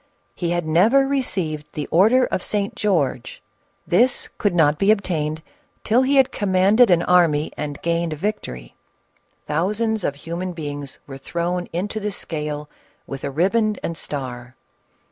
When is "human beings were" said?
10.15-11.19